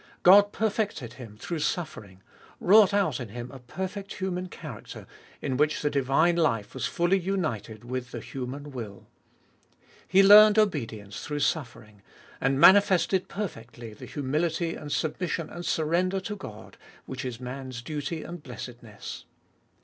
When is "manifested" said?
12.59-13.27